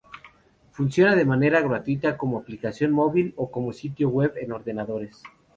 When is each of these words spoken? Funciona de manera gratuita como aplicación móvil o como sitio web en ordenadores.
Funciona 0.71 1.15
de 1.15 1.25
manera 1.25 1.61
gratuita 1.61 2.17
como 2.17 2.39
aplicación 2.39 2.91
móvil 2.91 3.35
o 3.37 3.51
como 3.51 3.71
sitio 3.71 4.09
web 4.09 4.33
en 4.37 4.51
ordenadores. 4.51 5.21